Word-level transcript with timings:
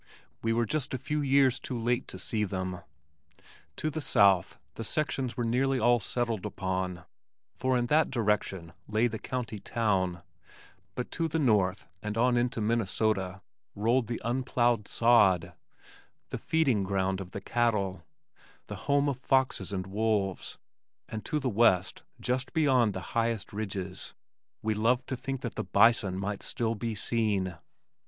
We 0.41 0.51
were 0.51 0.65
just 0.65 0.95
a 0.95 0.97
few 0.97 1.21
years 1.21 1.59
too 1.59 1.77
late 1.79 2.07
to 2.07 2.17
see 2.17 2.43
them. 2.43 2.79
To 3.75 3.91
the 3.91 4.01
south 4.01 4.57
the 4.73 4.83
sections 4.83 5.37
were 5.37 5.43
nearly 5.43 5.77
all 5.77 5.99
settled 5.99 6.43
upon, 6.43 7.03
for 7.53 7.77
in 7.77 7.85
that 7.85 8.09
direction 8.09 8.73
lay 8.87 9.05
the 9.05 9.19
county 9.19 9.59
town, 9.59 10.23
but 10.95 11.11
to 11.11 11.27
the 11.27 11.37
north 11.37 11.87
and 12.01 12.17
on 12.17 12.35
into 12.35 12.59
Minnesota 12.61 13.43
rolled 13.75 14.07
the 14.07 14.19
unplowed 14.25 14.87
sod, 14.87 15.53
the 16.29 16.39
feeding 16.39 16.81
ground 16.83 17.21
of 17.21 17.29
the 17.29 17.39
cattle, 17.39 18.03
the 18.65 18.75
home 18.89 19.07
of 19.07 19.19
foxes 19.19 19.71
and 19.71 19.85
wolves, 19.85 20.57
and 21.09 21.23
to 21.25 21.37
the 21.39 21.47
west, 21.47 22.01
just 22.19 22.53
beyond 22.53 22.95
the 22.95 23.01
highest 23.13 23.53
ridges, 23.53 24.15
we 24.63 24.73
loved 24.73 25.05
to 25.09 25.15
think 25.15 25.41
the 25.41 25.63
bison 25.63 26.17
might 26.17 26.41
still 26.41 26.73
be 26.73 26.95
seen. 26.95 27.55